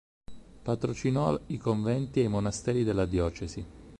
[0.63, 3.63] Patrocinò i conventi e i monasteri della diocesi.